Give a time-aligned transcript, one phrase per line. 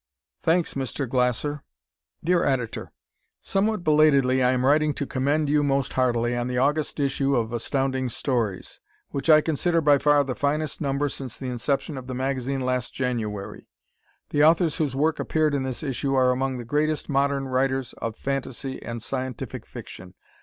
[0.41, 1.07] Thanks, Mr.
[1.07, 1.61] Glasser
[2.23, 2.91] Dear Editor:
[3.39, 7.53] Somewhat belatedly I am writing to commend you most heartily on the August issue of
[7.53, 12.15] Astounding Stories, which I consider by far the finest number since the inception of the
[12.15, 13.69] magazine last January.
[14.31, 18.15] The authors whose work appeared in this issue are among the greatest modern writers of
[18.15, 20.15] fantasy and scientific fiction.